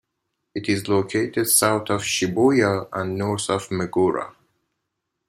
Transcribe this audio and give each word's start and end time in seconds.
It 0.55 0.67
is 0.67 0.87
located 0.87 1.47
south 1.47 1.91
of 1.91 2.01
Shibuya 2.01 2.87
and 2.91 3.19
north 3.19 3.51
of 3.51 3.67
Meguro. 3.69 4.33